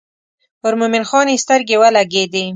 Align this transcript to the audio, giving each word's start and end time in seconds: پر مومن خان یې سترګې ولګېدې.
پر 0.61 0.73
مومن 0.79 1.03
خان 1.09 1.27
یې 1.31 1.41
سترګې 1.43 1.75
ولګېدې. 1.81 2.45